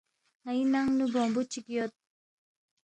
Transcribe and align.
ن٘ئی 0.43 0.61
ننگ 0.73 0.89
نُو 0.97 1.05
بونگبُو 1.13 1.41
چِک 1.51 1.65
یود 1.75 1.91